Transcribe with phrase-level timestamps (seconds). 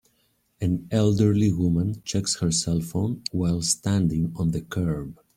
[0.59, 5.21] An elderly woman checks her cellphone while standing on the curb.